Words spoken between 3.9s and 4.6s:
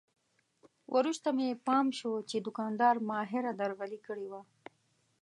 کړې وه.